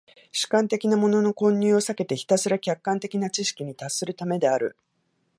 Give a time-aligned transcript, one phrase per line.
[0.31, 4.75] 主観的なものの混入を避けてひたすら客観的な知識に達するためである。